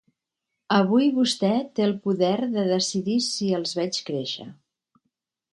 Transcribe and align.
Avui 0.77 1.09
vostè 1.17 1.51
té 1.79 1.85
el 1.89 1.93
poder 2.07 2.33
de 2.55 2.65
decidir 2.71 3.19
si 3.29 3.53
els 3.61 3.77
veig 3.81 4.01
créixer. 4.09 4.49